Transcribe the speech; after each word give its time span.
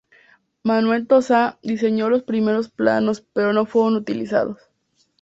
Manuel 0.63 1.05
Tolsá 1.05 1.59
diseñó 1.61 2.09
los 2.09 2.23
primeros 2.23 2.69
planos 2.71 3.21
pero 3.33 3.53
no 3.53 3.67
fueron 3.67 3.95
utilizados. 3.97 4.57